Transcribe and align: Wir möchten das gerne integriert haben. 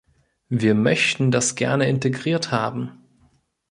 Wir 0.49 0.73
möchten 0.73 1.29
das 1.29 1.53
gerne 1.53 1.87
integriert 1.87 2.51
haben. 2.51 3.03